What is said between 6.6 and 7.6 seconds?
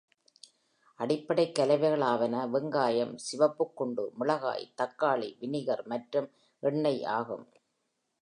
எண்ணெய் ஆகும்.